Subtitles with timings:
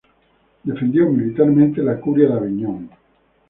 [0.63, 2.89] Defendió militarmente la curia de Aviñón.